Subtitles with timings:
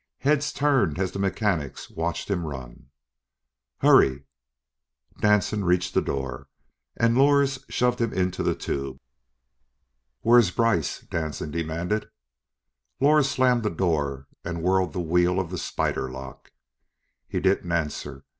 [0.21, 2.87] Heads turned as the mechanics watched him run.
[3.81, 4.23] "Hurry!"
[5.19, 6.47] Danson reached the door
[6.97, 8.97] and Lors shoved him into the tube.
[10.21, 12.09] "Where's Brice," Danson demanded.
[12.99, 16.51] Lors slammed the door and whirled the wheel of the spider lock.
[17.27, 18.23] He didn't answer.